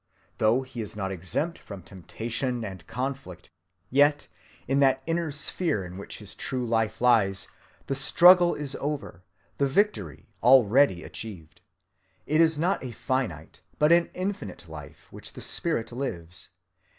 Though 0.39 0.63
he 0.63 0.81
is 0.81 0.95
not 0.95 1.11
exempt 1.11 1.59
from 1.59 1.83
temptation 1.83 2.65
and 2.65 2.87
conflict, 2.87 3.51
[yet] 3.91 4.27
in 4.67 4.79
that 4.79 5.03
inner 5.05 5.29
sphere 5.31 5.85
in 5.85 5.95
which 5.95 6.17
his 6.17 6.33
true 6.33 6.65
life 6.65 7.01
lies, 7.01 7.47
the 7.85 7.93
struggle 7.93 8.55
is 8.55 8.75
over, 8.79 9.21
the 9.59 9.67
victory 9.67 10.25
already 10.41 11.03
achieved. 11.03 11.61
It 12.25 12.41
is 12.41 12.57
not 12.57 12.83
a 12.83 12.89
finite 12.91 13.61
but 13.77 13.91
an 13.91 14.09
infinite 14.15 14.67
life 14.67 15.05
which 15.11 15.33
the 15.33 15.39
spirit 15.41 15.91
lives. 15.91 16.49